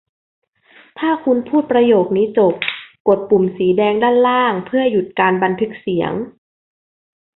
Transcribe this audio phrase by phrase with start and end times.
[0.99, 2.53] ถ้าคุณพูดประโยคนี้จบ
[3.07, 6.13] กดปุ่มสีแดงด้านล่างเพื่อหยุดการบันทึกเสียง